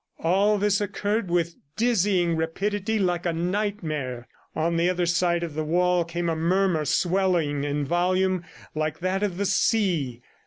[0.17, 4.27] All this occurred with dizzying rapidity, like a nightmare.
[4.55, 8.43] On the other side of the wall came a murmur, swelling in volume,
[8.73, 10.23] like that of the sea.